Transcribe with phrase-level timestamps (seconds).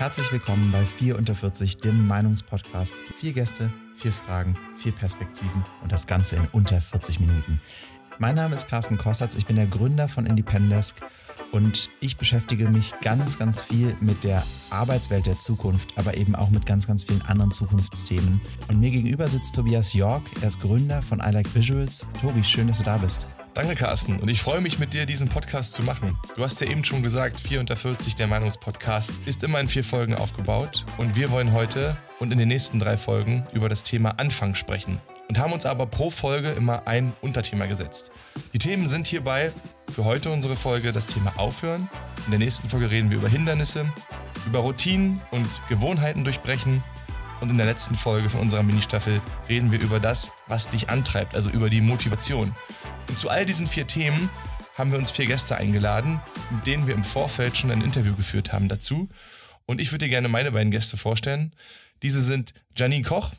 [0.00, 2.94] Herzlich willkommen bei 4 unter 40, dem Meinungspodcast.
[3.18, 7.60] Vier Gäste, vier Fragen, vier Perspektiven und das Ganze in unter 40 Minuten.
[8.18, 11.02] Mein Name ist Carsten Kossatz, ich bin der Gründer von Independesk
[11.52, 16.48] und ich beschäftige mich ganz, ganz viel mit der Arbeitswelt der Zukunft, aber eben auch
[16.48, 18.40] mit ganz, ganz vielen anderen Zukunftsthemen.
[18.68, 22.06] Und mir gegenüber sitzt Tobias York, er ist Gründer von I Like Visuals.
[22.22, 23.28] Tobi, schön, dass du da bist.
[23.52, 24.20] Danke, Carsten.
[24.20, 26.16] Und ich freue mich, mit dir diesen Podcast zu machen.
[26.36, 29.82] Du hast ja eben schon gesagt, 4 unter 40, der Meinungspodcast, ist immer in vier
[29.82, 30.86] Folgen aufgebaut.
[30.98, 35.00] Und wir wollen heute und in den nächsten drei Folgen über das Thema Anfang sprechen.
[35.28, 38.12] Und haben uns aber pro Folge immer ein Unterthema gesetzt.
[38.52, 39.52] Die Themen sind hierbei
[39.90, 41.88] für heute unsere Folge das Thema Aufhören.
[42.26, 43.92] In der nächsten Folge reden wir über Hindernisse,
[44.46, 46.84] über Routinen und Gewohnheiten durchbrechen.
[47.40, 51.34] Und in der letzten Folge von unserer Ministaffel reden wir über das, was dich antreibt,
[51.34, 52.54] also über die Motivation.
[53.10, 54.30] Und zu all diesen vier Themen
[54.76, 56.20] haben wir uns vier Gäste eingeladen,
[56.52, 59.08] mit denen wir im Vorfeld schon ein Interview geführt haben dazu.
[59.66, 61.52] Und ich würde dir gerne meine beiden Gäste vorstellen.
[62.04, 63.34] Diese sind Janine Koch,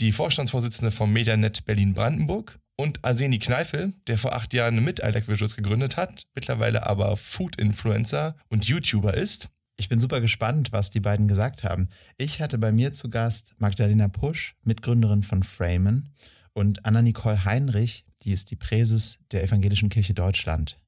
[0.00, 5.54] die Vorstandsvorsitzende vom Medianet Berlin-Brandenburg und Arseni Kneifel, der vor acht Jahren mit Alec Visuals
[5.54, 9.48] gegründet hat, mittlerweile aber Food-Influencer und YouTuber ist.
[9.76, 11.88] Ich bin super gespannt, was die beiden gesagt haben.
[12.16, 16.16] Ich hatte bei mir zu Gast Magdalena Pusch, Mitgründerin von Framen,
[16.54, 20.78] und Anna-Nicole Heinrich, die ist die Präses der Evangelischen Kirche Deutschland.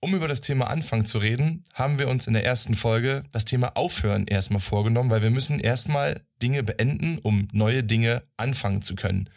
[0.00, 3.46] Um über das Thema Anfang zu reden, haben wir uns in der ersten Folge das
[3.46, 8.96] Thema Aufhören erstmal vorgenommen, weil wir müssen erstmal Dinge beenden, um neue Dinge anfangen zu
[8.96, 9.30] können.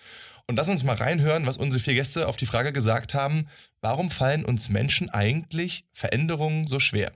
[0.45, 3.47] Und lass uns mal reinhören, was unsere vier Gäste auf die Frage gesagt haben,
[3.81, 7.11] warum fallen uns Menschen eigentlich Veränderungen so schwer?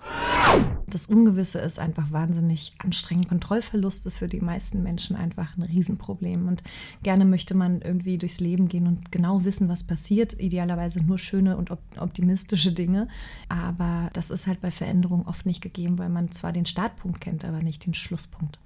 [0.91, 3.29] Das Ungewisse ist einfach wahnsinnig anstrengend.
[3.29, 6.49] Kontrollverlust ist für die meisten Menschen einfach ein Riesenproblem.
[6.49, 6.63] Und
[7.01, 10.33] gerne möchte man irgendwie durchs Leben gehen und genau wissen, was passiert.
[10.37, 13.07] Idealerweise nur schöne und optimistische Dinge.
[13.47, 17.45] Aber das ist halt bei Veränderungen oft nicht gegeben, weil man zwar den Startpunkt kennt,
[17.45, 18.59] aber nicht den Schlusspunkt.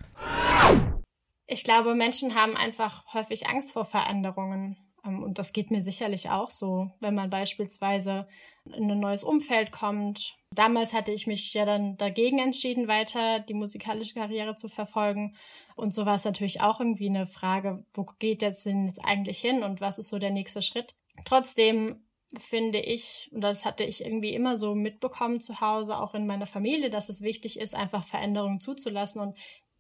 [1.45, 4.75] Ich glaube, Menschen haben einfach häufig Angst vor Veränderungen.
[5.05, 8.27] Ähm, und das geht mir sicherlich auch so, wenn man beispielsweise
[8.75, 10.35] in ein neues Umfeld kommt.
[10.51, 15.35] Damals hatte ich mich ja dann dagegen entschieden, weiter die musikalische Karriere zu verfolgen.
[15.75, 19.39] Und so war es natürlich auch irgendwie eine Frage, wo geht das denn jetzt eigentlich
[19.39, 20.95] hin und was ist so der nächste Schritt?
[21.25, 22.01] Trotzdem
[22.39, 26.47] finde ich, und das hatte ich irgendwie immer so mitbekommen zu Hause, auch in meiner
[26.47, 29.38] Familie, dass es wichtig ist, einfach Veränderungen zuzulassen und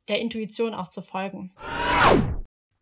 [0.07, 1.51] der Intuition auch zu folgen.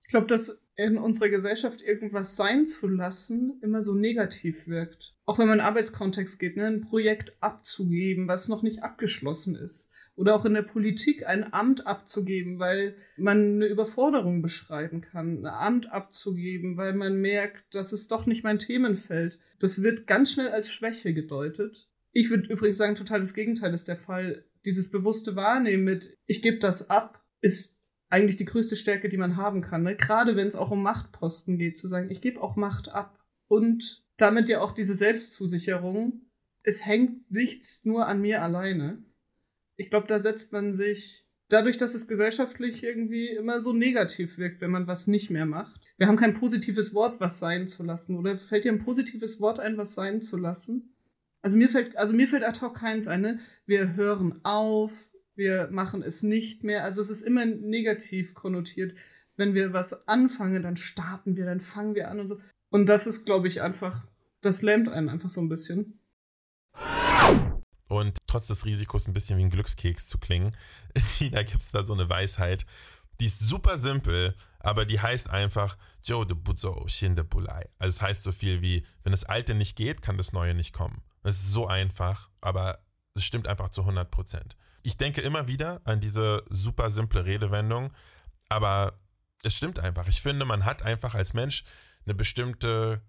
[0.03, 5.13] Ich glaube, dass in unserer Gesellschaft irgendwas sein zu lassen immer so negativ wirkt.
[5.25, 9.89] Auch wenn man in Arbeitskontext geht, ne, ein Projekt abzugeben, was noch nicht abgeschlossen ist.
[10.15, 15.39] Oder auch in der Politik ein Amt abzugeben, weil man eine Überforderung beschreiben kann.
[15.39, 19.39] Ein Amt abzugeben, weil man merkt, dass es doch nicht mein Themenfeld.
[19.59, 21.89] Das wird ganz schnell als Schwäche gedeutet.
[22.11, 26.41] Ich würde übrigens sagen, total das Gegenteil ist der Fall dieses bewusste Wahrnehmen mit, ich
[26.41, 27.77] gebe das ab, ist
[28.13, 29.81] eigentlich die größte Stärke, die man haben kann.
[29.81, 29.95] Ne?
[29.95, 33.19] Gerade wenn es auch um Machtposten geht, zu sagen, ich gebe auch Macht ab.
[33.47, 36.21] Und damit ja auch diese Selbstzusicherung,
[36.61, 39.03] es hängt nichts nur an mir alleine.
[39.77, 44.61] Ich glaube, da setzt man sich, dadurch, dass es gesellschaftlich irgendwie immer so negativ wirkt,
[44.61, 45.81] wenn man was nicht mehr macht.
[45.97, 48.15] Wir haben kein positives Wort, was sein zu lassen.
[48.15, 50.93] Oder fällt dir ein positives Wort ein, was sein zu lassen?
[51.41, 53.21] Also mir fällt, also mir fällt ad hoc keins ein.
[53.21, 53.39] Ne?
[53.65, 56.83] Wir hören auf, wir machen es nicht mehr.
[56.83, 58.95] Also es ist immer negativ konnotiert.
[59.35, 62.39] Wenn wir was anfangen, dann starten wir, dann fangen wir an und so.
[62.69, 64.05] Und das ist, glaube ich, einfach,
[64.41, 65.99] das lähmt einen einfach so ein bisschen.
[67.87, 70.55] Und trotz des Risikos ein bisschen wie ein Glückskeks zu klingen,
[70.93, 72.65] in China gibt es da so eine Weisheit,
[73.19, 77.69] die ist super simpel, aber die heißt einfach Joe de Buzo Shin de Bulai.
[77.77, 80.73] Also es heißt so viel wie, wenn das Alte nicht geht, kann das Neue nicht
[80.73, 81.03] kommen.
[81.21, 82.79] Es ist so einfach, aber
[83.13, 84.57] es stimmt einfach zu 100 Prozent.
[84.83, 87.91] Ich denke immer wieder an diese super simple Redewendung,
[88.49, 88.99] aber
[89.43, 90.07] es stimmt einfach.
[90.07, 91.63] Ich finde, man hat einfach als Mensch
[92.05, 93.01] eine bestimmte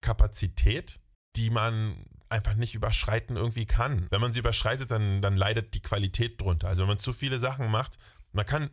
[0.00, 1.00] Kapazität,
[1.36, 4.06] die man einfach nicht überschreiten irgendwie kann.
[4.10, 6.68] Wenn man sie überschreitet, dann, dann leidet die Qualität drunter.
[6.68, 7.98] Also wenn man zu viele Sachen macht,
[8.32, 8.70] man kann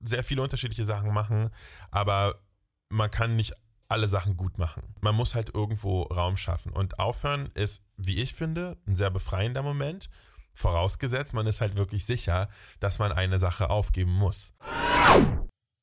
[0.00, 1.50] sehr viele unterschiedliche Sachen machen,
[1.90, 2.40] aber
[2.88, 3.54] man kann nicht
[3.88, 4.82] alle Sachen gut machen.
[5.00, 6.72] Man muss halt irgendwo Raum schaffen.
[6.72, 10.10] Und aufhören ist, wie ich finde, ein sehr befreiender Moment.
[10.56, 12.48] Vorausgesetzt, man ist halt wirklich sicher,
[12.80, 14.54] dass man eine Sache aufgeben muss.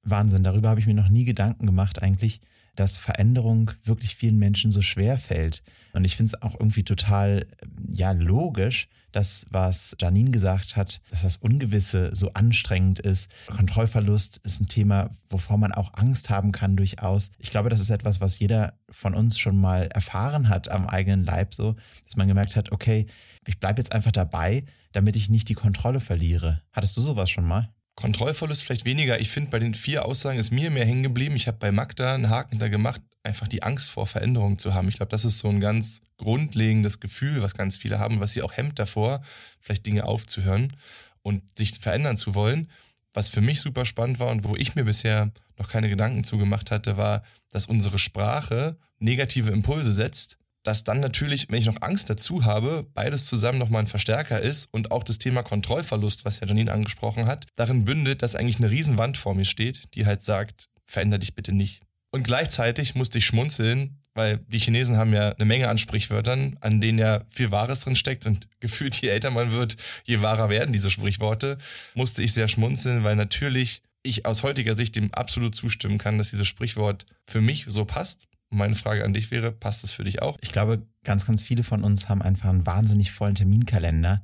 [0.01, 2.41] Wahnsinn, darüber habe ich mir noch nie Gedanken gemacht eigentlich,
[2.75, 5.61] dass Veränderung wirklich vielen Menschen so schwer fällt.
[5.93, 7.45] Und ich finde es auch irgendwie total,
[7.87, 13.29] ja, logisch, das, was Janine gesagt hat, dass das Ungewisse so anstrengend ist.
[13.45, 17.31] Kontrollverlust ist ein Thema, wovor man auch Angst haben kann durchaus.
[17.37, 21.25] Ich glaube, das ist etwas, was jeder von uns schon mal erfahren hat am eigenen
[21.25, 23.05] Leib, so, dass man gemerkt hat, okay,
[23.47, 26.61] ich bleibe jetzt einfach dabei, damit ich nicht die Kontrolle verliere.
[26.71, 27.69] Hattest du sowas schon mal?
[27.95, 29.19] Kontrollverlust vielleicht weniger.
[29.19, 31.35] Ich finde, bei den vier Aussagen ist mir mehr hängen geblieben.
[31.35, 34.89] Ich habe bei Magda einen Haken da gemacht, einfach die Angst vor Veränderungen zu haben.
[34.89, 38.41] Ich glaube, das ist so ein ganz grundlegendes Gefühl, was ganz viele haben, was sie
[38.41, 39.21] auch hemmt davor,
[39.59, 40.73] vielleicht Dinge aufzuhören
[41.21, 42.69] und sich verändern zu wollen.
[43.13, 46.71] Was für mich super spannend war und wo ich mir bisher noch keine Gedanken zugemacht
[46.71, 52.09] hatte, war, dass unsere Sprache negative Impulse setzt dass dann natürlich, wenn ich noch Angst
[52.09, 56.47] dazu habe, beides zusammen nochmal ein Verstärker ist und auch das Thema Kontrollverlust, was ja
[56.47, 60.69] Janine angesprochen hat, darin bündet, dass eigentlich eine Riesenwand vor mir steht, die halt sagt,
[60.87, 61.81] veränder dich bitte nicht.
[62.11, 66.79] Und gleichzeitig musste ich schmunzeln, weil die Chinesen haben ja eine Menge an Sprichwörtern, an
[66.79, 69.75] denen ja viel Wahres drin steckt und gefühlt je älter man wird,
[70.05, 71.57] je wahrer werden diese Sprichworte,
[71.93, 76.29] musste ich sehr schmunzeln, weil natürlich ich aus heutiger Sicht dem absolut zustimmen kann, dass
[76.29, 80.21] dieses Sprichwort für mich so passt meine Frage an dich wäre, passt das für dich
[80.21, 80.37] auch?
[80.41, 84.23] Ich glaube, ganz, ganz viele von uns haben einfach einen wahnsinnig vollen Terminkalender.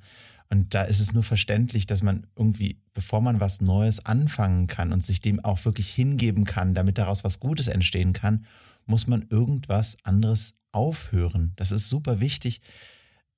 [0.49, 4.93] Und da ist es nur verständlich, dass man irgendwie, bevor man was Neues anfangen kann
[4.93, 8.45] und sich dem auch wirklich hingeben kann, damit daraus was Gutes entstehen kann,
[8.85, 11.53] muss man irgendwas anderes aufhören.
[11.55, 12.61] Das ist super wichtig.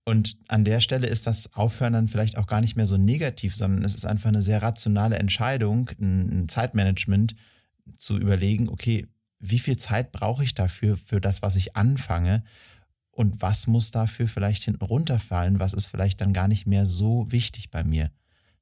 [0.05, 3.55] Und an der Stelle ist das Aufhören dann vielleicht auch gar nicht mehr so negativ,
[3.55, 7.35] sondern es ist einfach eine sehr rationale Entscheidung, ein Zeitmanagement
[7.97, 9.07] zu überlegen, okay,
[9.41, 12.43] wie viel Zeit brauche ich dafür, für das, was ich anfange?
[13.11, 15.59] Und was muss dafür vielleicht hinten runterfallen?
[15.59, 18.09] Was ist vielleicht dann gar nicht mehr so wichtig bei mir?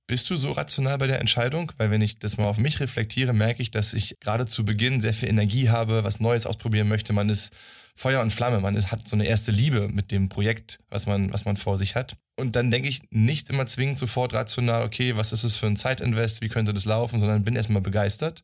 [0.08, 1.72] Bist du so rational bei der Entscheidung?
[1.78, 5.02] Weil wenn ich das mal auf mich reflektiere, merke ich, dass ich gerade zu Beginn
[5.02, 7.14] sehr viel Energie habe, was Neues ausprobieren möchte.
[7.14, 7.56] Man ist
[7.96, 11.46] Feuer und Flamme, man hat so eine erste Liebe mit dem Projekt, was man, was
[11.46, 12.18] man vor sich hat.
[12.38, 15.76] Und dann denke ich nicht immer zwingend sofort rational, okay, was ist es für ein
[15.76, 18.44] Zeitinvest, wie könnte das laufen, sondern bin erstmal begeistert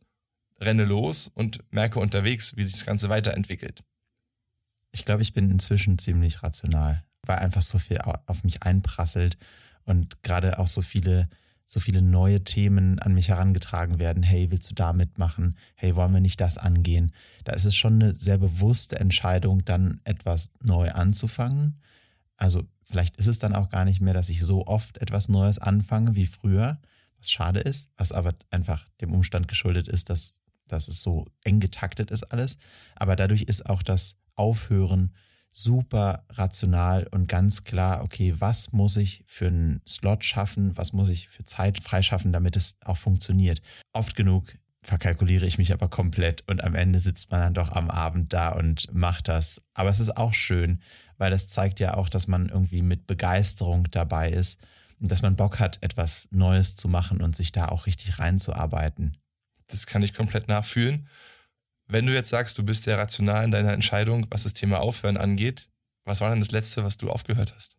[0.59, 3.83] renne los und merke unterwegs, wie sich das Ganze weiterentwickelt.
[4.91, 9.37] Ich glaube, ich bin inzwischen ziemlich rational, weil einfach so viel auf mich einprasselt
[9.83, 11.27] und gerade auch so viele,
[11.65, 14.23] so viele neue Themen an mich herangetragen werden.
[14.23, 15.57] Hey, willst du da mitmachen?
[15.75, 17.11] Hey, wollen wir nicht das angehen?
[17.43, 21.81] Da ist es schon eine sehr bewusste Entscheidung, dann etwas neu anzufangen.
[22.37, 25.59] Also vielleicht ist es dann auch gar nicht mehr, dass ich so oft etwas Neues
[25.59, 26.79] anfange wie früher,
[27.17, 30.35] was schade ist, was aber einfach dem Umstand geschuldet ist, dass
[30.67, 32.57] dass es so eng getaktet ist alles.
[32.95, 35.13] Aber dadurch ist auch das Aufhören
[35.49, 41.07] super rational und ganz klar, okay, was muss ich für einen Slot schaffen, was muss
[41.07, 43.61] ich für Zeit freischaffen, damit es auch funktioniert.
[43.93, 44.53] Oft genug
[44.83, 48.49] verkalkuliere ich mich aber komplett und am Ende sitzt man dann doch am Abend da
[48.49, 49.61] und macht das.
[49.73, 50.81] Aber es ist auch schön,
[51.17, 54.59] weil das zeigt ja auch, dass man irgendwie mit Begeisterung dabei ist
[54.99, 59.17] und dass man Bock hat, etwas Neues zu machen und sich da auch richtig reinzuarbeiten.
[59.67, 61.07] Das kann ich komplett nachfühlen.
[61.87, 65.17] Wenn du jetzt sagst, du bist sehr rational in deiner Entscheidung, was das Thema Aufhören
[65.17, 65.69] angeht,
[66.03, 67.77] was war denn das Letzte, was du aufgehört hast?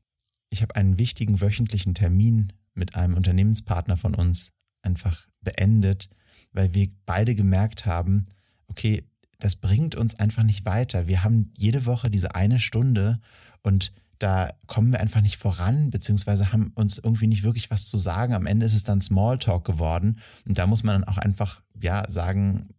[0.50, 4.52] Ich habe einen wichtigen wöchentlichen Termin mit einem Unternehmenspartner von uns
[4.82, 6.08] einfach beendet,
[6.52, 8.26] weil wir beide gemerkt haben,
[8.68, 9.04] okay,
[9.38, 11.08] das bringt uns einfach nicht weiter.
[11.08, 13.20] Wir haben jede Woche diese eine Stunde
[13.62, 17.96] und da kommen wir einfach nicht voran, beziehungsweise haben uns irgendwie nicht wirklich was zu
[17.96, 18.34] sagen.
[18.34, 20.18] Am Ende ist es dann Smalltalk geworden.
[20.46, 22.70] Und da muss man dann auch einfach, ja, sagen,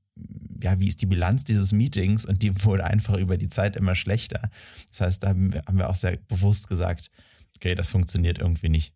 [0.61, 2.25] ja, wie ist die Bilanz dieses Meetings?
[2.25, 4.49] Und die wurde einfach über die Zeit immer schlechter.
[4.89, 7.11] Das heißt, da haben wir auch sehr bewusst gesagt,
[7.55, 8.93] okay, das funktioniert irgendwie nicht.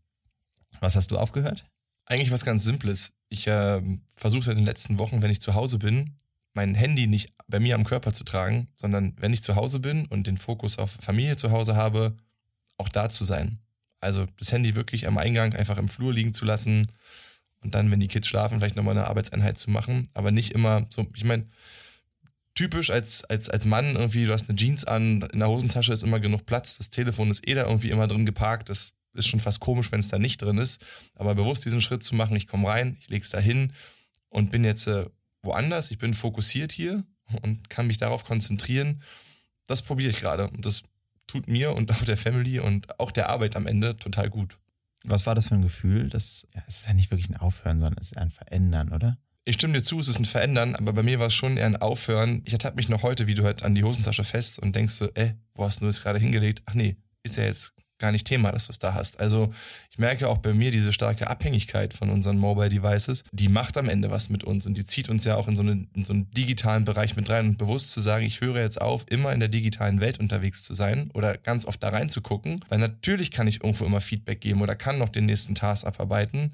[0.79, 1.65] Was hast du aufgehört?
[2.05, 3.13] Eigentlich was ganz Simples.
[3.29, 3.81] Ich äh,
[4.15, 6.17] versuche seit den letzten Wochen, wenn ich zu Hause bin,
[6.53, 10.05] mein Handy nicht bei mir am Körper zu tragen, sondern wenn ich zu Hause bin
[10.07, 12.17] und den Fokus auf Familie zu Hause habe,
[12.81, 13.59] auch da zu sein.
[13.99, 16.87] Also das Handy wirklich am Eingang einfach im Flur liegen zu lassen
[17.61, 20.85] und dann, wenn die Kids schlafen, vielleicht nochmal eine Arbeitseinheit zu machen, aber nicht immer
[20.89, 21.45] so, ich meine,
[22.55, 26.03] typisch als, als, als Mann irgendwie, du hast eine Jeans an, in der Hosentasche ist
[26.03, 29.39] immer genug Platz, das Telefon ist eh da irgendwie immer drin geparkt, das ist schon
[29.39, 30.83] fast komisch, wenn es da nicht drin ist,
[31.15, 33.73] aber bewusst diesen Schritt zu machen, ich komme rein, ich lege es da hin
[34.29, 35.05] und bin jetzt äh,
[35.43, 37.03] woanders, ich bin fokussiert hier
[37.41, 39.03] und kann mich darauf konzentrieren,
[39.67, 40.49] das probiere ich gerade.
[40.49, 40.83] Und das
[41.31, 44.57] tut mir und auch der Family und auch der Arbeit am Ende total gut.
[45.03, 46.09] Was war das für ein Gefühl?
[46.09, 49.17] Das ja, es ist ja nicht wirklich ein Aufhören, sondern es ist ein Verändern, oder?
[49.43, 51.65] Ich stimme dir zu, es ist ein Verändern, aber bei mir war es schon eher
[51.65, 52.43] ein Aufhören.
[52.45, 55.11] Ich ertappe mich noch heute, wie du halt an die Hosentasche fest und denkst so,
[55.15, 56.61] äh, wo hast du das gerade hingelegt?
[56.65, 59.19] Ach nee, ist ja jetzt gar nicht Thema, dass du es da hast.
[59.19, 59.53] Also
[59.89, 63.87] ich merke auch bei mir diese starke Abhängigkeit von unseren Mobile Devices, die macht am
[63.87, 66.11] Ende was mit uns und die zieht uns ja auch in so, eine, in so
[66.11, 69.39] einen digitalen Bereich mit rein und bewusst zu sagen, ich höre jetzt auf, immer in
[69.39, 73.63] der digitalen Welt unterwegs zu sein oder ganz oft da reinzugucken, weil natürlich kann ich
[73.63, 76.53] irgendwo immer Feedback geben oder kann noch den nächsten Task abarbeiten.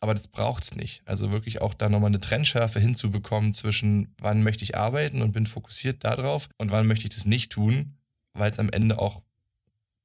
[0.00, 1.02] Aber das braucht's nicht.
[1.06, 5.46] Also wirklich auch da nochmal eine Trennschärfe hinzubekommen zwischen, wann möchte ich arbeiten und bin
[5.46, 7.96] fokussiert darauf und wann möchte ich das nicht tun,
[8.34, 9.22] weil es am Ende auch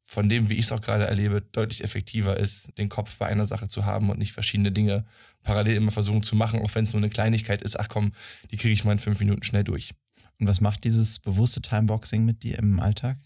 [0.09, 3.45] von dem, wie ich es auch gerade erlebe, deutlich effektiver ist, den Kopf bei einer
[3.45, 5.05] Sache zu haben und nicht verschiedene Dinge
[5.43, 7.79] parallel immer versuchen zu machen, auch wenn es nur eine Kleinigkeit ist.
[7.79, 8.13] Ach komm,
[8.49, 9.91] die kriege ich mal in fünf Minuten schnell durch.
[10.39, 13.19] Und was macht dieses bewusste Timeboxing mit dir im Alltag?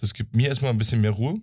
[0.00, 1.40] Das gibt mir erstmal ein bisschen mehr Ruhe.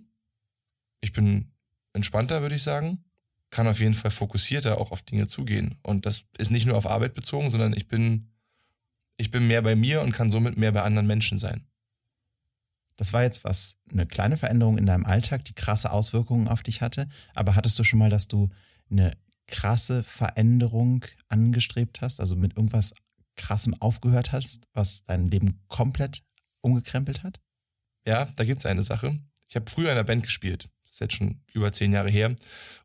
[1.00, 1.46] Ich bin
[1.94, 3.04] entspannter, würde ich sagen.
[3.48, 5.78] Kann auf jeden Fall fokussierter auch auf Dinge zugehen.
[5.82, 8.28] Und das ist nicht nur auf Arbeit bezogen, sondern ich bin,
[9.16, 11.66] ich bin mehr bei mir und kann somit mehr bei anderen Menschen sein.
[12.98, 16.82] Das war jetzt was, eine kleine Veränderung in deinem Alltag, die krasse Auswirkungen auf dich
[16.82, 17.08] hatte.
[17.34, 18.50] Aber hattest du schon mal, dass du
[18.90, 22.92] eine krasse Veränderung angestrebt hast, also mit irgendwas
[23.36, 26.24] krassem aufgehört hast, was dein Leben komplett
[26.60, 27.40] umgekrempelt hat?
[28.04, 29.16] Ja, da gibt es eine Sache.
[29.48, 30.68] Ich habe früher in einer Band gespielt.
[30.84, 32.34] Das ist jetzt schon über zehn Jahre her.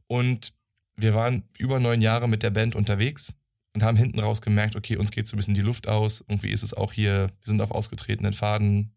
[0.06, 0.54] Und
[0.96, 3.34] wir waren über neun Jahre mit der Band unterwegs
[3.74, 6.24] und haben hinten raus gemerkt, okay, uns geht so ein bisschen die Luft aus.
[6.28, 8.94] Irgendwie ist es auch hier, wir sind auf ausgetretenen Faden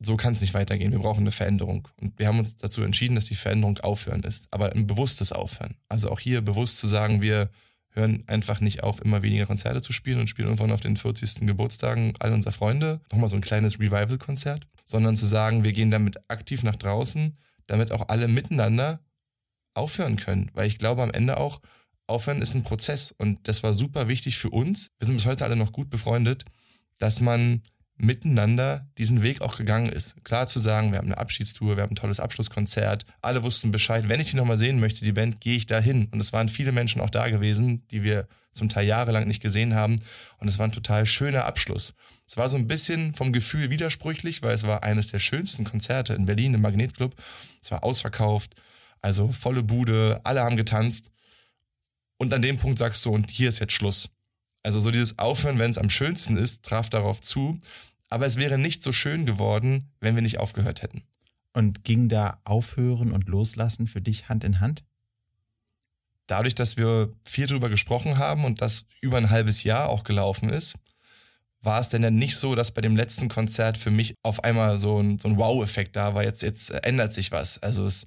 [0.00, 0.92] so kann es nicht weitergehen.
[0.92, 1.88] Wir brauchen eine Veränderung.
[2.00, 5.76] Und wir haben uns dazu entschieden, dass die Veränderung aufhören ist, aber ein bewusstes Aufhören.
[5.88, 7.50] Also auch hier bewusst zu sagen, wir
[7.90, 11.46] hören einfach nicht auf, immer weniger Konzerte zu spielen und spielen irgendwann auf den 40.
[11.46, 16.18] Geburtstagen all unserer Freunde nochmal so ein kleines Revival-Konzert, sondern zu sagen, wir gehen damit
[16.28, 17.36] aktiv nach draußen,
[17.66, 19.00] damit auch alle miteinander
[19.74, 20.50] aufhören können.
[20.54, 21.60] Weil ich glaube am Ende auch,
[22.06, 24.92] aufhören ist ein Prozess und das war super wichtig für uns.
[24.98, 26.44] Wir sind bis heute alle noch gut befreundet,
[26.98, 27.62] dass man
[27.98, 30.14] miteinander diesen Weg auch gegangen ist.
[30.24, 34.08] Klar zu sagen, wir haben eine Abschiedstour, wir haben ein tolles Abschlusskonzert, alle wussten Bescheid,
[34.08, 36.08] wenn ich die nochmal sehen möchte, die Band, gehe ich da hin.
[36.12, 39.74] Und es waren viele Menschen auch da gewesen, die wir zum Teil jahrelang nicht gesehen
[39.74, 40.00] haben.
[40.38, 41.94] Und es war ein total schöner Abschluss.
[42.26, 46.14] Es war so ein bisschen vom Gefühl widersprüchlich, weil es war eines der schönsten Konzerte
[46.14, 47.14] in Berlin im Magnetclub.
[47.60, 48.54] Es war ausverkauft,
[49.00, 51.10] also volle Bude, alle haben getanzt.
[52.16, 54.10] Und an dem Punkt sagst du, und hier ist jetzt Schluss.
[54.68, 57.58] Also so dieses Aufhören, wenn es am schönsten ist, traf darauf zu.
[58.10, 61.04] Aber es wäre nicht so schön geworden, wenn wir nicht aufgehört hätten.
[61.54, 64.84] Und ging da Aufhören und Loslassen für dich Hand in Hand?
[66.26, 70.50] Dadurch, dass wir viel drüber gesprochen haben und das über ein halbes Jahr auch gelaufen
[70.50, 70.78] ist,
[71.62, 74.78] war es denn dann nicht so, dass bei dem letzten Konzert für mich auf einmal
[74.78, 77.58] so ein, so ein Wow-Effekt da war, jetzt, jetzt ändert sich was.
[77.62, 78.06] Also es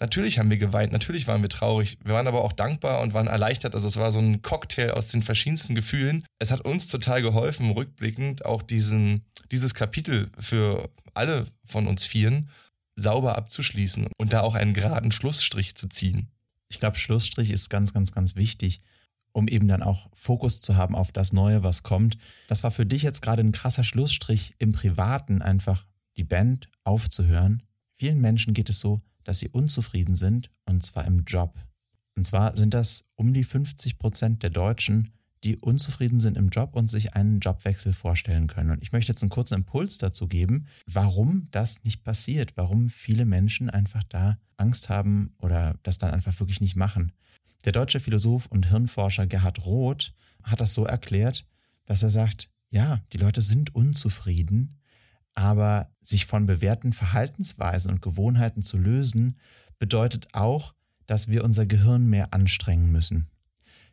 [0.00, 1.98] Natürlich haben wir geweint, natürlich waren wir traurig.
[2.04, 3.74] Wir waren aber auch dankbar und waren erleichtert.
[3.74, 6.24] Also es war so ein Cocktail aus den verschiedensten Gefühlen.
[6.38, 12.48] Es hat uns total geholfen, rückblickend auch diesen, dieses Kapitel für alle von uns Vieren
[12.94, 16.28] sauber abzuschließen und da auch einen geraden Schlussstrich zu ziehen.
[16.68, 18.80] Ich glaube, Schlussstrich ist ganz, ganz, ganz wichtig,
[19.32, 22.18] um eben dann auch Fokus zu haben auf das Neue, was kommt.
[22.46, 25.86] Das war für dich jetzt gerade ein krasser Schlussstrich im Privaten, einfach
[26.16, 27.62] die Band aufzuhören.
[27.94, 31.58] Vielen Menschen geht es so, dass sie unzufrieden sind, und zwar im Job.
[32.16, 35.10] Und zwar sind das um die 50 Prozent der Deutschen,
[35.44, 38.70] die unzufrieden sind im Job und sich einen Jobwechsel vorstellen können.
[38.70, 43.26] Und ich möchte jetzt einen kurzen Impuls dazu geben, warum das nicht passiert, warum viele
[43.26, 47.12] Menschen einfach da Angst haben oder das dann einfach wirklich nicht machen.
[47.66, 51.44] Der deutsche Philosoph und Hirnforscher Gerhard Roth hat das so erklärt,
[51.84, 54.77] dass er sagt, ja, die Leute sind unzufrieden,
[55.38, 59.36] aber sich von bewährten Verhaltensweisen und Gewohnheiten zu lösen,
[59.78, 60.74] bedeutet auch,
[61.06, 63.28] dass wir unser Gehirn mehr anstrengen müssen.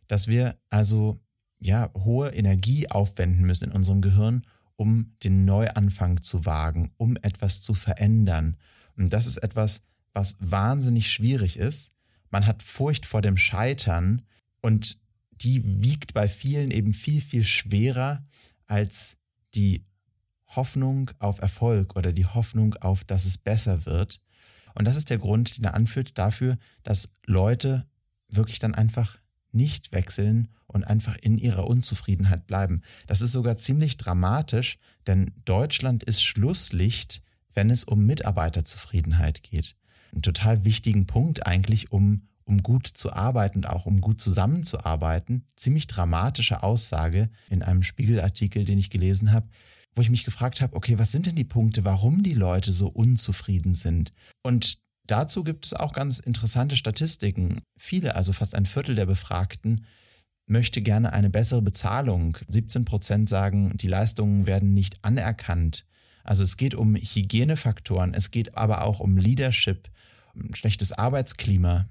[0.07, 1.19] Dass wir also
[1.59, 7.61] ja hohe Energie aufwenden müssen in unserem Gehirn, um den Neuanfang zu wagen, um etwas
[7.61, 8.57] zu verändern.
[8.97, 9.83] Und das ist etwas,
[10.13, 11.91] was wahnsinnig schwierig ist.
[12.31, 14.23] Man hat Furcht vor dem Scheitern
[14.63, 14.99] und
[15.29, 18.25] die wiegt bei vielen eben viel, viel schwerer
[18.65, 19.17] als
[19.53, 19.85] die
[20.47, 24.19] Hoffnung auf Erfolg oder die Hoffnung auf, dass es besser wird.
[24.73, 27.85] Und das ist der Grund, den er anführt dafür, dass Leute
[28.29, 29.17] wirklich dann einfach
[29.51, 32.81] nicht wechseln und einfach in ihrer Unzufriedenheit bleiben.
[33.07, 37.21] Das ist sogar ziemlich dramatisch, denn Deutschland ist Schlusslicht,
[37.53, 39.75] wenn es um Mitarbeiterzufriedenheit geht.
[40.13, 45.45] Ein total wichtigen Punkt eigentlich, um, um gut zu arbeiten und auch um gut zusammenzuarbeiten.
[45.55, 49.47] Ziemlich dramatische Aussage in einem Spiegelartikel, den ich gelesen habe
[49.95, 52.87] wo ich mich gefragt habe, okay, was sind denn die Punkte, warum die Leute so
[52.87, 54.11] unzufrieden sind?
[54.43, 57.61] Und dazu gibt es auch ganz interessante Statistiken.
[57.79, 59.85] Viele, also fast ein Viertel der Befragten,
[60.47, 62.37] möchte gerne eine bessere Bezahlung.
[62.49, 65.85] 17 Prozent sagen, die Leistungen werden nicht anerkannt.
[66.23, 69.89] Also es geht um Hygienefaktoren, es geht aber auch um Leadership,
[70.33, 71.87] um schlechtes Arbeitsklima.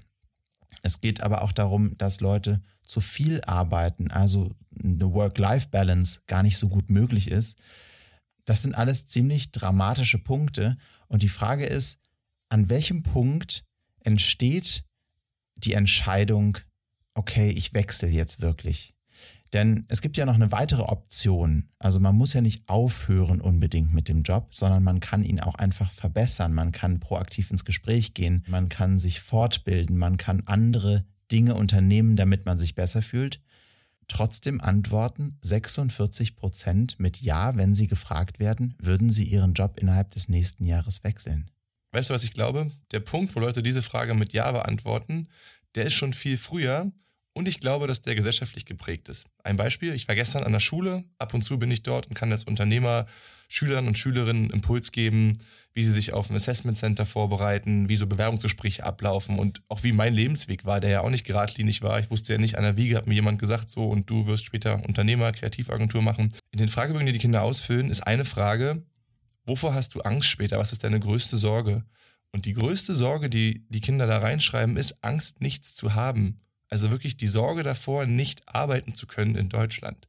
[0.83, 4.51] Es geht aber auch darum, dass Leute zu viel arbeiten, also
[4.83, 7.57] eine Work-Life-Balance gar nicht so gut möglich ist.
[8.45, 10.77] Das sind alles ziemlich dramatische Punkte.
[11.07, 11.99] Und die Frage ist,
[12.49, 13.65] an welchem Punkt
[14.01, 14.85] entsteht
[15.55, 16.57] die Entscheidung,
[17.13, 18.93] okay, ich wechsle jetzt wirklich?
[19.53, 21.69] Denn es gibt ja noch eine weitere Option.
[21.79, 25.55] Also man muss ja nicht aufhören unbedingt mit dem Job, sondern man kann ihn auch
[25.55, 26.53] einfach verbessern.
[26.53, 32.15] Man kann proaktiv ins Gespräch gehen, man kann sich fortbilden, man kann andere Dinge unternehmen,
[32.15, 33.39] damit man sich besser fühlt.
[34.07, 40.11] Trotzdem antworten 46 Prozent mit Ja, wenn sie gefragt werden, würden sie ihren Job innerhalb
[40.11, 41.49] des nächsten Jahres wechseln.
[41.91, 42.71] Weißt du, was ich glaube?
[42.91, 45.29] Der Punkt, wo Leute diese Frage mit Ja beantworten,
[45.75, 46.91] der ist schon viel früher
[47.33, 49.27] und ich glaube, dass der gesellschaftlich geprägt ist.
[49.43, 52.13] Ein Beispiel, ich war gestern an der Schule, ab und zu bin ich dort und
[52.13, 53.07] kann als Unternehmer
[53.47, 55.33] Schülern und Schülerinnen Impuls geben,
[55.73, 59.91] wie sie sich auf ein Assessment Center vorbereiten, wie so Bewerbungsgespräche ablaufen und auch wie
[59.91, 61.99] mein Lebensweg war, der ja auch nicht geradlinig war.
[61.99, 64.45] Ich wusste ja nicht, an der Wiege hat mir jemand gesagt, so und du wirst
[64.45, 66.33] später Unternehmer, Kreativagentur machen.
[66.51, 68.83] In den Fragebögen, die die Kinder ausfüllen, ist eine Frage,
[69.45, 70.57] wovor hast du Angst später?
[70.57, 71.83] Was ist deine größte Sorge?
[72.31, 76.41] Und die größte Sorge, die die Kinder da reinschreiben, ist Angst, nichts zu haben.
[76.69, 80.07] Also wirklich die Sorge davor, nicht arbeiten zu können in Deutschland.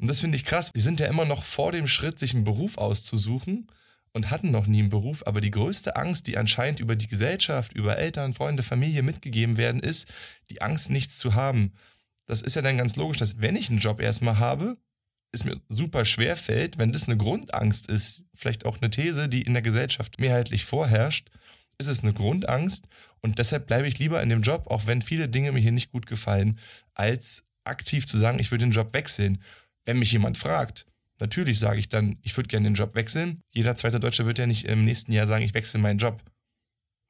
[0.00, 0.72] Und das finde ich krass.
[0.74, 3.68] Die sind ja immer noch vor dem Schritt, sich einen Beruf auszusuchen
[4.12, 5.26] und hatten noch nie einen Beruf.
[5.26, 9.80] Aber die größte Angst, die anscheinend über die Gesellschaft, über Eltern, Freunde, Familie mitgegeben werden,
[9.80, 10.12] ist
[10.48, 11.72] die Angst, nichts zu haben.
[12.26, 14.78] Das ist ja dann ganz logisch, dass wenn ich einen Job erstmal habe,
[15.32, 19.42] es mir super schwer fällt, wenn das eine Grundangst ist, vielleicht auch eine These, die
[19.42, 21.28] in der Gesellschaft mehrheitlich vorherrscht,
[21.78, 22.88] ist es eine Grundangst
[23.20, 25.92] und deshalb bleibe ich lieber in dem Job, auch wenn viele Dinge mir hier nicht
[25.92, 26.58] gut gefallen,
[26.94, 29.42] als aktiv zu sagen, ich würde den Job wechseln.
[29.84, 30.86] Wenn mich jemand fragt,
[31.18, 33.42] natürlich sage ich dann, ich würde gerne den Job wechseln.
[33.50, 36.22] Jeder zweite Deutsche wird ja nicht im nächsten Jahr sagen, ich wechsle meinen Job.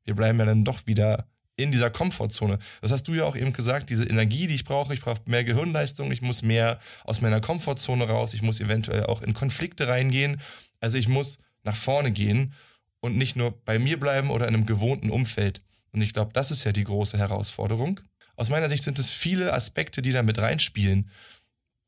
[0.05, 2.59] Wir bleiben ja dann doch wieder in dieser Komfortzone.
[2.81, 5.45] Das hast du ja auch eben gesagt, diese Energie, die ich brauche, ich brauche mehr
[5.45, 10.41] Gehirnleistung, ich muss mehr aus meiner Komfortzone raus, ich muss eventuell auch in Konflikte reingehen.
[10.81, 12.55] Also ich muss nach vorne gehen
[13.01, 15.63] und nicht nur bei mir bleiben oder in einem gewohnten Umfeld.
[15.93, 18.01] Und ich glaube, das ist ja die große Herausforderung.
[18.37, 21.11] Aus meiner Sicht sind es viele Aspekte, die da mit reinspielen.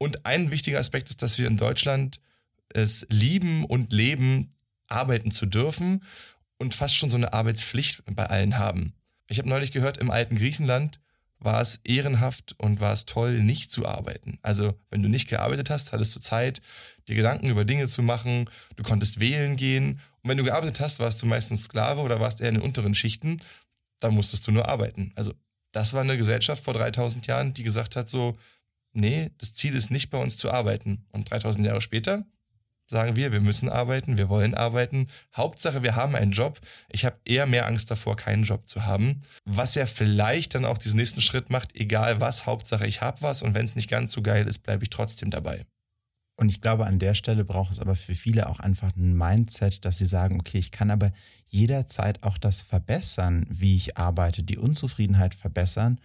[0.02, 2.20] Und ein wichtiger Aspekt ist, dass wir in Deutschland
[2.68, 4.52] es lieben und leben,
[4.88, 6.02] arbeiten zu dürfen
[6.58, 8.94] und fast schon so eine Arbeitspflicht bei allen haben.
[9.28, 10.98] Ich habe neulich gehört, im alten Griechenland
[11.38, 14.40] war es ehrenhaft und war es toll, nicht zu arbeiten.
[14.42, 16.62] Also, wenn du nicht gearbeitet hast, hattest du Zeit,
[17.06, 20.00] dir Gedanken über Dinge zu machen, du konntest wählen gehen.
[20.22, 22.96] Und wenn du gearbeitet hast, warst du meistens Sklave oder warst eher in den unteren
[22.96, 23.40] Schichten
[24.02, 25.12] da musstest du nur arbeiten.
[25.14, 25.32] Also
[25.72, 28.36] das war eine Gesellschaft vor 3000 Jahren, die gesagt hat so,
[28.92, 31.04] nee, das Ziel ist nicht bei uns zu arbeiten.
[31.12, 32.24] Und 3000 Jahre später
[32.86, 35.08] sagen wir, wir müssen arbeiten, wir wollen arbeiten.
[35.36, 36.60] Hauptsache, wir haben einen Job.
[36.88, 39.22] Ich habe eher mehr Angst davor, keinen Job zu haben.
[39.44, 43.42] Was ja vielleicht dann auch diesen nächsten Schritt macht, egal was, Hauptsache, ich habe was.
[43.42, 45.66] Und wenn es nicht ganz so geil ist, bleibe ich trotzdem dabei.
[46.36, 49.84] Und ich glaube, an der Stelle braucht es aber für viele auch einfach ein Mindset,
[49.84, 51.12] dass sie sagen, okay, ich kann aber
[51.46, 56.00] jederzeit auch das verbessern, wie ich arbeite, die Unzufriedenheit verbessern.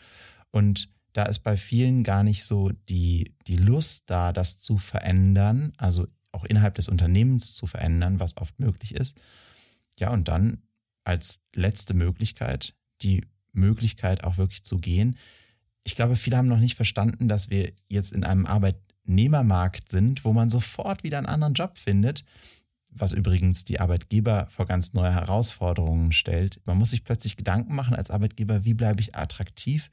[0.52, 5.74] Und da ist bei vielen gar nicht so die, die Lust da, das zu verändern,
[5.78, 9.20] also auch innerhalb des Unternehmens zu verändern, was oft möglich ist.
[10.00, 10.62] Ja, und dann
[11.04, 15.18] als letzte Möglichkeit die Möglichkeit auch wirklich zu gehen.
[15.84, 18.78] Ich glaube, viele haben noch nicht verstanden, dass wir jetzt in einem Arbeit
[19.08, 22.26] Arbeitnehmermarkt sind, wo man sofort wieder einen anderen Job findet,
[22.92, 26.62] was übrigens die Arbeitgeber vor ganz neue Herausforderungen stellt.
[26.66, 29.92] Man muss sich plötzlich Gedanken machen als Arbeitgeber, wie bleibe ich attraktiv,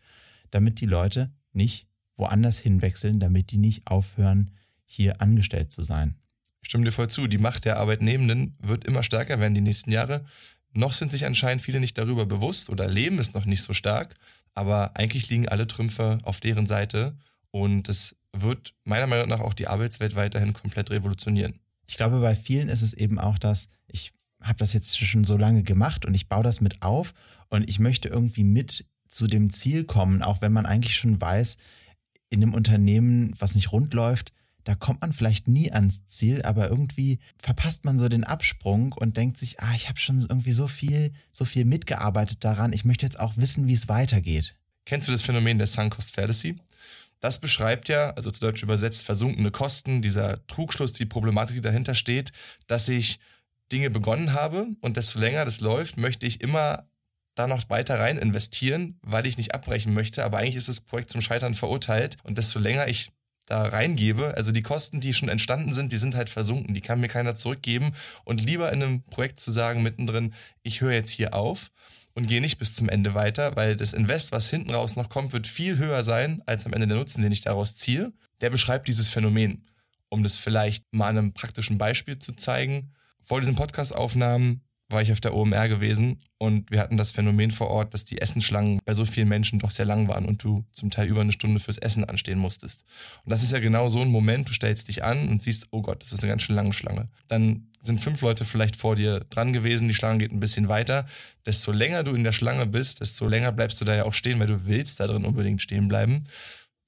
[0.55, 1.87] damit die Leute nicht
[2.17, 4.51] woanders hinwechseln, damit die nicht aufhören,
[4.85, 6.17] hier angestellt zu sein.
[6.63, 7.27] Ich stimme dir voll zu.
[7.27, 10.25] Die Macht der Arbeitnehmenden wird immer stärker werden die nächsten Jahre.
[10.73, 14.15] Noch sind sich anscheinend viele nicht darüber bewusst oder leben es noch nicht so stark,
[14.55, 17.17] aber eigentlich liegen alle Trümpfe auf deren Seite
[17.51, 21.61] und es wird meiner Meinung nach auch die Arbeitswelt weiterhin komplett revolutionieren.
[21.87, 25.37] Ich glaube, bei vielen ist es eben auch das, ich habe das jetzt schon so
[25.37, 27.15] lange gemacht und ich baue das mit auf
[27.49, 28.85] und ich möchte irgendwie mit
[29.15, 31.57] zu dem Ziel kommen, auch wenn man eigentlich schon weiß,
[32.31, 34.33] in einem Unternehmen, was nicht rund läuft,
[34.65, 39.17] da kommt man vielleicht nie ans Ziel, aber irgendwie verpasst man so den Absprung und
[39.17, 43.07] denkt sich, ah, ich habe schon irgendwie so viel, so viel mitgearbeitet daran, ich möchte
[43.07, 44.57] jetzt auch wissen, wie es weitergeht.
[44.87, 46.59] Kennst du das Phänomen der Sunk Cost Fallacy?
[47.21, 51.95] Das beschreibt ja, also zu Deutsch übersetzt, versunkene Kosten, dieser Trugschluss, die Problematik, die dahinter
[51.95, 52.33] steht,
[52.67, 53.21] dass ich
[53.71, 56.87] Dinge begonnen habe und desto länger das läuft, möchte ich immer
[57.35, 60.25] da noch weiter rein investieren, weil ich nicht abbrechen möchte.
[60.25, 63.11] Aber eigentlich ist das Projekt zum Scheitern verurteilt und desto länger ich
[63.47, 67.01] da reingebe, also die Kosten, die schon entstanden sind, die sind halt versunken, die kann
[67.01, 67.93] mir keiner zurückgeben
[68.25, 71.71] und lieber in einem Projekt zu sagen mittendrin, ich höre jetzt hier auf
[72.15, 75.33] und gehe nicht bis zum Ende weiter, weil das Invest, was hinten raus noch kommt,
[75.33, 78.13] wird viel höher sein als am Ende der Nutzen, den ich daraus ziehe.
[78.41, 79.67] Der beschreibt dieses Phänomen.
[80.09, 82.93] Um das vielleicht mal einem praktischen Beispiel zu zeigen.
[83.21, 84.63] Vor diesen Podcast-Aufnahmen
[84.95, 88.21] war ich auf der OMR gewesen und wir hatten das Phänomen vor Ort, dass die
[88.21, 91.33] Essensschlangen bei so vielen Menschen doch sehr lang waren und du zum Teil über eine
[91.33, 92.85] Stunde fürs Essen anstehen musstest.
[93.25, 95.83] Und das ist ja genau so ein Moment, du stellst dich an und siehst, oh
[95.83, 97.09] Gott, das ist eine ganz schön lange Schlange.
[97.29, 101.07] Dann sind fünf Leute vielleicht vor dir dran gewesen, die Schlange geht ein bisschen weiter.
[101.45, 104.41] Desto länger du in der Schlange bist, desto länger bleibst du da ja auch stehen,
[104.41, 106.25] weil du willst da drin unbedingt stehen bleiben.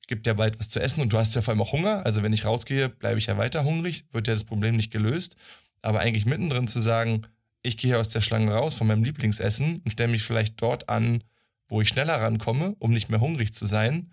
[0.06, 2.06] Gibt ja bald was zu essen und du hast ja vor allem auch Hunger.
[2.06, 5.36] Also wenn ich rausgehe, bleibe ich ja weiter hungrig, wird ja das Problem nicht gelöst.
[5.82, 7.26] Aber eigentlich mittendrin zu sagen,
[7.66, 11.22] ich gehe aus der Schlange raus von meinem Lieblingsessen und stelle mich vielleicht dort an,
[11.68, 14.12] wo ich schneller rankomme, um nicht mehr hungrig zu sein,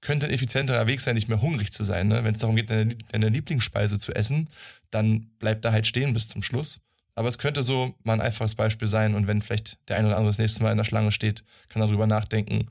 [0.00, 2.08] könnte ein effizienterer Weg sein, nicht mehr hungrig zu sein.
[2.08, 2.24] Ne?
[2.24, 4.48] Wenn es darum geht, deine, deine Lieblingsspeise zu essen,
[4.90, 6.80] dann bleibt da halt stehen bis zum Schluss.
[7.14, 9.14] Aber es könnte so mal ein einfaches Beispiel sein.
[9.14, 11.82] Und wenn vielleicht der eine oder andere das nächste Mal in der Schlange steht, kann
[11.82, 12.68] er darüber nachdenken,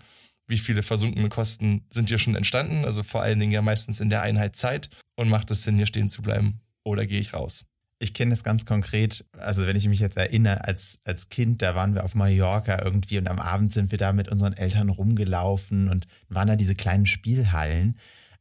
[0.47, 2.85] wie viele versunkene Kosten sind hier schon entstanden.
[2.85, 4.89] Also vor allen Dingen ja meistens in der Einheit Zeit.
[5.15, 6.61] Und macht es Sinn, hier stehen zu bleiben?
[6.83, 7.65] Oder gehe ich raus?
[7.97, 9.25] Ich kenne das ganz konkret.
[9.37, 13.17] Also wenn ich mich jetzt erinnere, als, als Kind, da waren wir auf Mallorca irgendwie
[13.17, 17.05] und am Abend sind wir da mit unseren Eltern rumgelaufen und waren da diese kleinen
[17.05, 17.97] Spielhallen.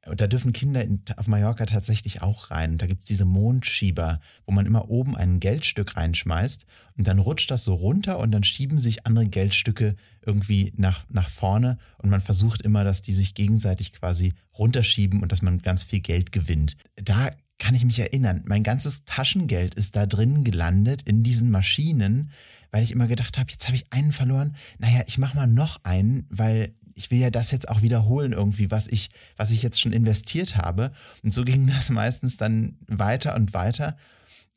[0.06, 2.78] Und da dürfen Kinder in, auf Mallorca tatsächlich auch rein.
[2.78, 7.64] Da gibt's diese Mondschieber, wo man immer oben ein Geldstück reinschmeißt und dann rutscht das
[7.64, 12.60] so runter und dann schieben sich andere Geldstücke irgendwie nach, nach vorne und man versucht
[12.62, 16.76] immer, dass die sich gegenseitig quasi runterschieben und dass man ganz viel Geld gewinnt.
[16.96, 22.30] Da kann ich mich erinnern, mein ganzes Taschengeld ist da drin gelandet in diesen Maschinen,
[22.70, 24.56] weil ich immer gedacht habe, jetzt habe ich einen verloren.
[24.78, 28.70] Naja, ich mache mal noch einen, weil ich will ja das jetzt auch wiederholen irgendwie,
[28.70, 30.92] was ich, was ich jetzt schon investiert habe.
[31.22, 33.96] Und so ging das meistens dann weiter und weiter.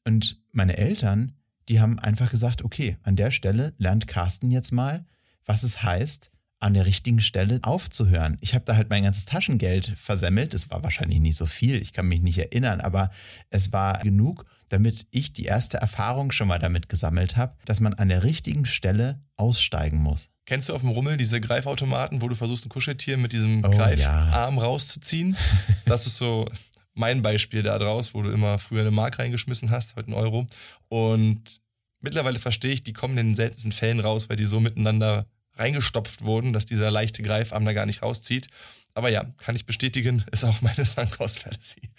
[0.03, 1.33] Und meine Eltern,
[1.69, 5.05] die haben einfach gesagt, okay, an der Stelle lernt Carsten jetzt mal,
[5.45, 8.37] was es heißt, an der richtigen Stelle aufzuhören.
[8.41, 10.53] Ich habe da halt mein ganzes Taschengeld versemmelt.
[10.53, 13.11] Es war wahrscheinlich nicht so viel, ich kann mich nicht erinnern, aber
[13.49, 17.93] es war genug, damit ich die erste Erfahrung schon mal damit gesammelt habe, dass man
[17.93, 20.29] an der richtigen Stelle aussteigen muss.
[20.45, 23.69] Kennst du auf dem Rummel diese Greifautomaten, wo du versuchst, ein Kuscheltier mit diesem oh,
[23.69, 24.61] Greifarm ja.
[24.61, 25.37] rauszuziehen?
[25.85, 26.49] Das ist so
[26.93, 30.47] mein Beispiel da draus, wo du immer früher eine Mark reingeschmissen hast, heute einen Euro.
[30.89, 31.61] Und
[32.01, 35.27] mittlerweile verstehe ich, die kommen in den seltensten Fällen raus, weil die so miteinander
[35.59, 38.47] reingestopft wurden, dass dieser leichte Greifarm da gar nicht rauszieht.
[38.93, 41.89] Aber ja, kann ich bestätigen, ist auch meine Sunk Fallacy.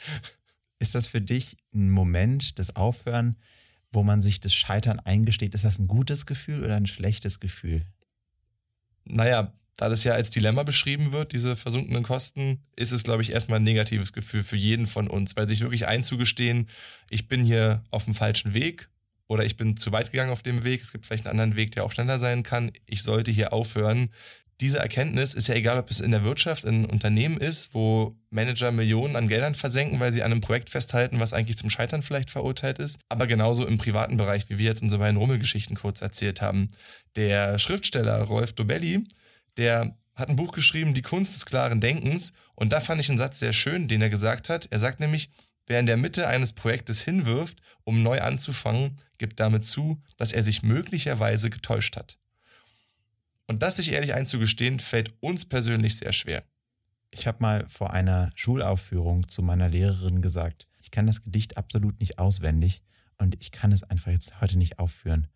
[0.79, 3.37] Ist das für dich ein Moment des Aufhören,
[3.91, 5.55] wo man sich das Scheitern eingesteht?
[5.55, 7.83] Ist das ein gutes Gefühl oder ein schlechtes Gefühl?
[9.05, 13.33] Naja, da das ja als Dilemma beschrieben wird, diese versunkenen Kosten, ist es, glaube ich,
[13.33, 16.69] erstmal ein negatives Gefühl für jeden von uns, weil sich wirklich einzugestehen,
[17.09, 18.89] ich bin hier auf dem falschen Weg
[19.29, 21.73] oder ich bin zu weit gegangen auf dem Weg, es gibt vielleicht einen anderen Weg,
[21.73, 24.11] der auch schneller sein kann, ich sollte hier aufhören.
[24.61, 28.73] Diese Erkenntnis ist ja egal, ob es in der Wirtschaft, in Unternehmen ist, wo Manager
[28.73, 32.31] Millionen an Geldern versenken, weil sie an einem Projekt festhalten, was eigentlich zum Scheitern vielleicht
[32.31, 36.43] verurteilt ist, aber genauso im privaten Bereich, wie wir jetzt unsere beiden Rummelgeschichten kurz erzählt
[36.43, 36.73] haben.
[37.15, 39.05] Der Schriftsteller Rolf Dobelli,
[39.59, 43.19] der hat ein Buch geschrieben, Die Kunst des klaren Denkens, und da fand ich einen
[43.19, 44.67] Satz sehr schön, den er gesagt hat.
[44.71, 45.31] Er sagt nämlich,
[45.69, 50.43] Wer in der Mitte eines Projektes hinwirft, um neu anzufangen, gibt damit zu, dass er
[50.43, 52.19] sich möglicherweise getäuscht hat.
[53.47, 56.43] Und das sich ehrlich einzugestehen, fällt uns persönlich sehr schwer.
[57.11, 62.01] Ich habe mal vor einer Schulaufführung zu meiner Lehrerin gesagt, ich kann das Gedicht absolut
[62.01, 62.83] nicht auswendig
[63.19, 65.29] und ich kann es einfach jetzt heute nicht aufführen.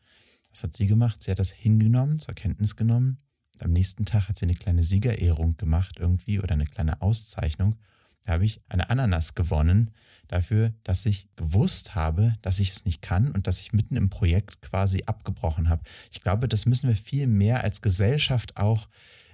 [0.51, 1.23] Was hat sie gemacht?
[1.23, 3.19] Sie hat das hingenommen, zur Kenntnis genommen.
[3.59, 7.77] am nächsten Tag hat sie eine kleine Siegerehrung gemacht irgendwie oder eine kleine Auszeichnung.
[8.25, 9.91] Da habe ich eine Ananas gewonnen
[10.29, 14.09] dafür, dass ich gewusst habe, dass ich es nicht kann und dass ich mitten im
[14.09, 15.83] Projekt quasi abgebrochen habe.
[16.11, 18.89] Ich glaube, das müssen wir viel mehr als Gesellschaft auch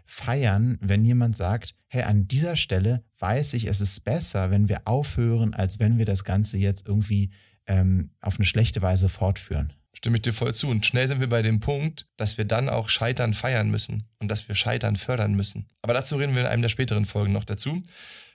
[0.04, 4.82] feiern, wenn jemand sagt, hey, an dieser Stelle weiß ich, es ist besser, wenn wir
[4.86, 7.30] aufhören, als wenn wir das Ganze jetzt irgendwie
[7.66, 9.72] ähm, auf eine schlechte Weise fortführen.
[9.92, 10.68] Stimme ich dir voll zu.
[10.68, 14.30] Und schnell sind wir bei dem Punkt, dass wir dann auch Scheitern feiern müssen und
[14.30, 15.66] dass wir Scheitern fördern müssen.
[15.82, 17.82] Aber dazu reden wir in einem der späteren Folgen noch dazu.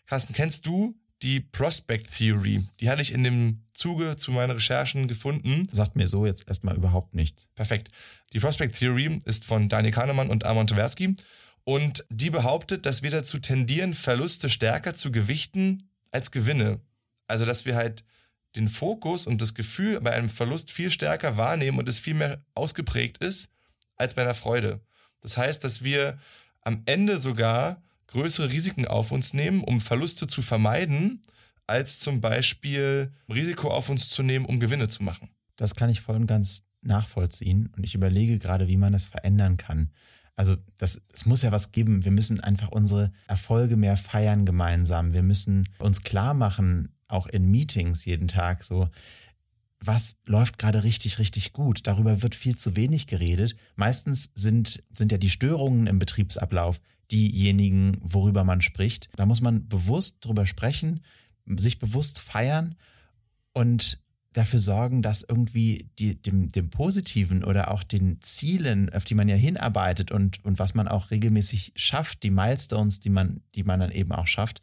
[0.05, 2.65] Carsten, kennst du die Prospect Theory.
[2.81, 5.67] Die hatte ich in dem Zuge zu meinen Recherchen gefunden.
[5.71, 7.49] Sagt mir so jetzt erstmal überhaupt nichts.
[7.55, 7.89] Perfekt.
[8.33, 11.15] Die Prospect Theory ist von Daniel Kahnemann und Armand Tversky
[11.63, 16.81] und die behauptet, dass wir dazu tendieren, Verluste stärker zu gewichten als Gewinne.
[17.27, 18.03] Also, dass wir halt
[18.55, 22.43] den Fokus und das Gefühl bei einem Verlust viel stärker wahrnehmen und es viel mehr
[22.53, 23.49] ausgeprägt ist
[23.95, 24.81] als bei einer Freude.
[25.21, 26.19] Das heißt, dass wir
[26.61, 27.81] am Ende sogar
[28.13, 31.21] größere Risiken auf uns nehmen, um Verluste zu vermeiden,
[31.67, 35.29] als zum Beispiel Risiko auf uns zu nehmen, um Gewinne zu machen.
[35.55, 39.57] Das kann ich voll und ganz nachvollziehen und ich überlege gerade, wie man das verändern
[39.57, 39.91] kann.
[40.35, 42.05] Also das, es muss ja was geben.
[42.05, 45.13] Wir müssen einfach unsere Erfolge mehr feiern gemeinsam.
[45.13, 48.89] Wir müssen uns klar machen, auch in Meetings jeden Tag so,
[49.79, 51.81] was läuft gerade richtig, richtig gut.
[51.83, 53.55] Darüber wird viel zu wenig geredet.
[53.75, 56.79] Meistens sind, sind ja die Störungen im Betriebsablauf
[57.11, 59.09] diejenigen, worüber man spricht.
[59.15, 61.01] Da muss man bewusst drüber sprechen,
[61.45, 62.75] sich bewusst feiern
[63.53, 64.01] und
[64.33, 69.29] dafür sorgen, dass irgendwie die, dem, dem Positiven oder auch den Zielen, auf die man
[69.29, 73.79] ja hinarbeitet und, und was man auch regelmäßig schafft, die Milestones, die man, die man
[73.79, 74.61] dann eben auch schafft,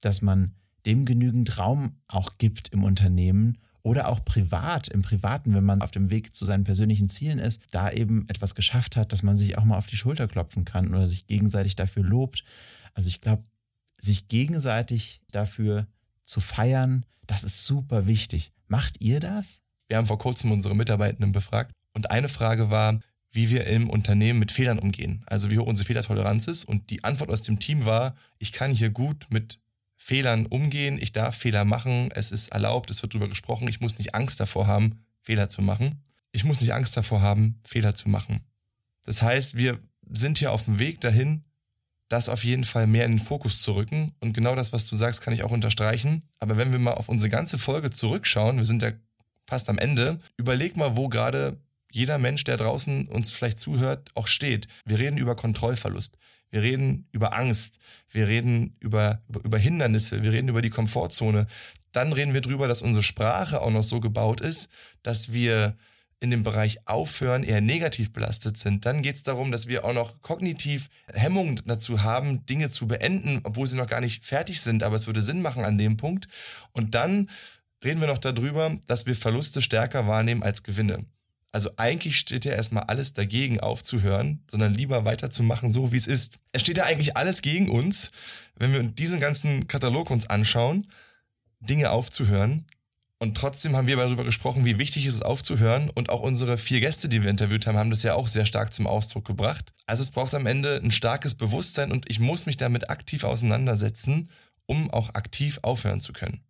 [0.00, 5.62] dass man dem genügend Raum auch gibt im Unternehmen oder auch privat, im Privaten, wenn
[5.62, 9.22] man auf dem Weg zu seinen persönlichen Zielen ist, da eben etwas geschafft hat, dass
[9.22, 12.44] man sich auch mal auf die Schulter klopfen kann oder sich gegenseitig dafür lobt.
[12.94, 13.44] Also ich glaube,
[13.98, 15.86] sich gegenseitig dafür
[16.24, 18.52] zu feiern, das ist super wichtig.
[18.68, 19.60] Macht ihr das?
[19.88, 24.38] Wir haben vor kurzem unsere Mitarbeitenden befragt und eine Frage war, wie wir im Unternehmen
[24.38, 26.64] mit Fehlern umgehen, also wie hoch unsere Fehlertoleranz ist.
[26.64, 29.58] Und die Antwort aus dem Team war, ich kann hier gut mit
[30.04, 33.96] Fehlern umgehen, ich darf Fehler machen, es ist erlaubt, es wird darüber gesprochen, ich muss
[33.96, 36.02] nicht Angst davor haben, Fehler zu machen.
[36.30, 38.42] Ich muss nicht Angst davor haben, Fehler zu machen.
[39.06, 39.78] Das heißt, wir
[40.10, 41.44] sind hier auf dem Weg dahin,
[42.08, 44.12] das auf jeden Fall mehr in den Fokus zu rücken.
[44.20, 46.22] Und genau das, was du sagst, kann ich auch unterstreichen.
[46.38, 48.92] Aber wenn wir mal auf unsere ganze Folge zurückschauen, wir sind ja
[49.46, 51.56] fast am Ende, überleg mal, wo gerade
[51.90, 54.68] jeder Mensch, der draußen uns vielleicht zuhört, auch steht.
[54.84, 56.18] Wir reden über Kontrollverlust.
[56.54, 57.80] Wir reden über Angst.
[58.12, 60.22] Wir reden über, über, über Hindernisse.
[60.22, 61.48] Wir reden über die Komfortzone.
[61.90, 64.68] Dann reden wir darüber, dass unsere Sprache auch noch so gebaut ist,
[65.02, 65.76] dass wir
[66.20, 68.86] in dem Bereich Aufhören eher negativ belastet sind.
[68.86, 73.40] Dann geht es darum, dass wir auch noch kognitiv Hemmungen dazu haben, Dinge zu beenden,
[73.42, 76.28] obwohl sie noch gar nicht fertig sind, aber es würde Sinn machen an dem Punkt.
[76.70, 77.30] Und dann
[77.82, 81.04] reden wir noch darüber, dass wir Verluste stärker wahrnehmen als Gewinne.
[81.54, 86.40] Also eigentlich steht ja erstmal alles dagegen aufzuhören, sondern lieber weiterzumachen, so wie es ist.
[86.50, 88.10] Es steht ja eigentlich alles gegen uns,
[88.56, 90.88] wenn wir diesen ganzen Katalog uns anschauen,
[91.60, 92.64] Dinge aufzuhören.
[93.20, 95.90] Und trotzdem haben wir darüber gesprochen, wie wichtig es ist, aufzuhören.
[95.90, 98.74] Und auch unsere vier Gäste, die wir interviewt haben, haben das ja auch sehr stark
[98.74, 99.72] zum Ausdruck gebracht.
[99.86, 104.28] Also es braucht am Ende ein starkes Bewusstsein und ich muss mich damit aktiv auseinandersetzen,
[104.66, 106.40] um auch aktiv aufhören zu können.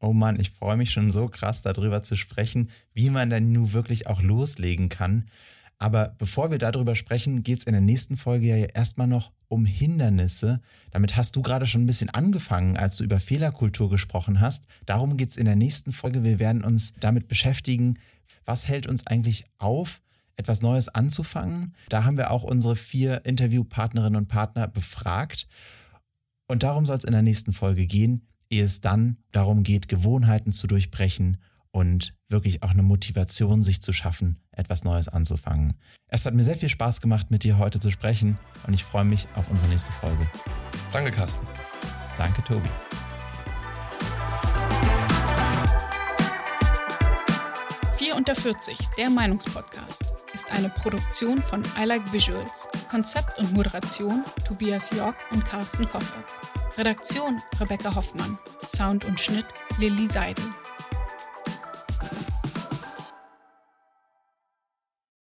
[0.00, 3.72] Oh Mann, ich freue mich schon so krass darüber zu sprechen, wie man dann nun
[3.72, 5.24] wirklich auch loslegen kann.
[5.78, 9.64] Aber bevor wir darüber sprechen, geht es in der nächsten Folge ja erstmal noch um
[9.64, 10.60] Hindernisse.
[10.90, 14.64] Damit hast du gerade schon ein bisschen angefangen, als du über Fehlerkultur gesprochen hast.
[14.86, 16.24] Darum geht es in der nächsten Folge.
[16.24, 17.98] Wir werden uns damit beschäftigen,
[18.44, 20.00] was hält uns eigentlich auf,
[20.36, 21.74] etwas Neues anzufangen.
[21.88, 25.48] Da haben wir auch unsere vier Interviewpartnerinnen und Partner befragt.
[26.46, 30.52] Und darum soll es in der nächsten Folge gehen, ehe es dann darum geht, Gewohnheiten
[30.52, 31.38] zu durchbrechen
[31.70, 35.74] und wirklich auch eine Motivation sich zu schaffen, etwas Neues anzufangen.
[36.08, 39.04] Es hat mir sehr viel Spaß gemacht, mit dir heute zu sprechen und ich freue
[39.04, 40.26] mich auf unsere nächste Folge.
[40.92, 41.46] Danke, Carsten.
[42.16, 42.68] Danke, Tobi.
[47.96, 52.68] Vier unter 40, der Meinungspodcast, ist eine Produktion von I Like Visuals.
[52.90, 56.40] Konzept und Moderation Tobias York und Carsten Kossatz.
[56.78, 58.38] Redaktion Rebecca Hoffmann.
[58.62, 59.46] Sound und Schnitt
[59.78, 60.44] Lilly Seidel.